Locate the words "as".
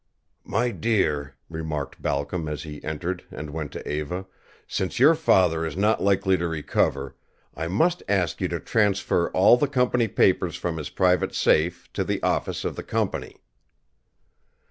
2.47-2.63